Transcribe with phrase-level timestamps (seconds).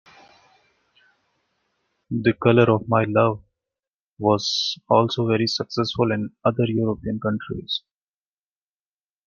[2.09, 3.43] "The Colour of My Love"
[4.17, 7.83] was also very successful in other European countries.